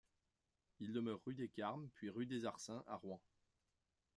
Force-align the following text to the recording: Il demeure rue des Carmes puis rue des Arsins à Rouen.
Il 0.79 0.93
demeure 0.93 1.19
rue 1.27 1.35
des 1.35 1.47
Carmes 1.49 1.87
puis 1.93 2.09
rue 2.09 2.25
des 2.25 2.45
Arsins 2.45 2.83
à 2.87 2.95
Rouen. 2.95 3.21